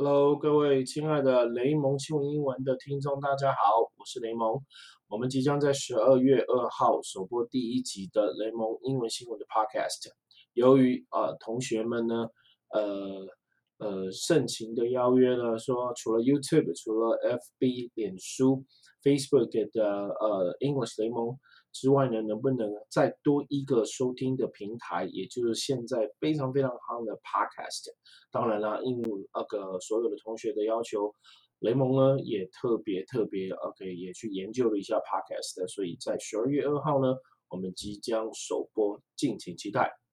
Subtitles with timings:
[0.00, 4.62] Hello，各位亲爱的雷蒙新闻英文的听众，大家好，我是雷蒙。
[5.08, 10.12] 我们即将在十二月二号首播第一集的雷蒙英文新闻的 Podcast。
[10.52, 12.28] 由于呃同学们呢，
[12.68, 13.26] 呃
[13.78, 17.18] 呃盛情的邀约呢，说除了 YouTube、除了
[17.58, 18.64] FB、脸书、
[19.02, 21.38] Facebook 的呃 English 雷蒙。
[21.70, 27.92] 之外呢，能不能再多一个收听的平台，也就是现在非常非常夯的 Podcast。
[28.32, 29.00] 当然了，应
[29.32, 31.14] 那个所有的同学的要求，
[31.60, 35.68] 雷蒙呢也特别特别 OK，也去研究了一下 Podcast。
[35.68, 37.14] 所以在十二月二号呢，
[37.50, 39.92] 我们即将首播，敬请期待。